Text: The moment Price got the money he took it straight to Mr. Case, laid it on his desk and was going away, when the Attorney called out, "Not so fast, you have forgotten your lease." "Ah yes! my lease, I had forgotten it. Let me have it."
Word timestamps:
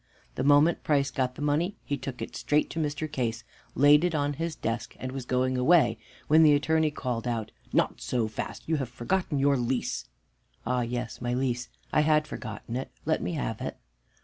The 0.33 0.43
moment 0.43 0.81
Price 0.83 1.11
got 1.11 1.35
the 1.35 1.43
money 1.43 1.75
he 1.85 1.95
took 1.95 2.23
it 2.23 2.35
straight 2.35 2.71
to 2.71 2.79
Mr. 2.79 3.05
Case, 3.11 3.43
laid 3.75 4.03
it 4.03 4.15
on 4.15 4.33
his 4.33 4.55
desk 4.55 4.95
and 4.97 5.11
was 5.11 5.25
going 5.25 5.59
away, 5.59 5.99
when 6.27 6.41
the 6.41 6.55
Attorney 6.55 6.89
called 6.89 7.27
out, 7.27 7.51
"Not 7.71 8.01
so 8.01 8.27
fast, 8.27 8.67
you 8.67 8.77
have 8.77 8.89
forgotten 8.89 9.37
your 9.37 9.57
lease." 9.57 10.05
"Ah 10.65 10.81
yes! 10.81 11.21
my 11.21 11.35
lease, 11.35 11.69
I 11.93 11.99
had 12.01 12.25
forgotten 12.25 12.77
it. 12.77 12.89
Let 13.05 13.21
me 13.21 13.33
have 13.33 13.61
it." 13.61 13.77